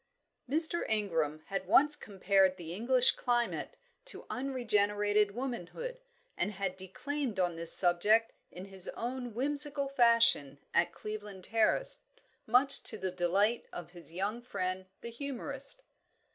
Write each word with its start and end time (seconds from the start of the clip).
Mr. 0.49 0.83
Ingram 0.89 1.43
had 1.45 1.67
once 1.67 1.95
compared 1.95 2.57
the 2.57 2.73
English 2.73 3.11
climate 3.11 3.77
to 4.05 4.25
unregenerated 4.31 5.35
womanhood, 5.35 5.99
and 6.35 6.53
had 6.53 6.75
declaimed 6.75 7.39
on 7.39 7.55
this 7.55 7.71
subject 7.77 8.33
in 8.49 8.65
his 8.65 8.87
own 8.97 9.35
whimsical 9.35 9.87
fashion 9.89 10.57
at 10.73 10.91
Cleveland 10.91 11.43
Terrace, 11.43 12.01
much 12.47 12.81
to 12.81 12.97
the 12.97 13.11
delight 13.11 13.67
of 13.71 13.91
his 13.91 14.11
young 14.11 14.41
friend 14.41 14.87
the 15.01 15.11
humourist. 15.11 15.83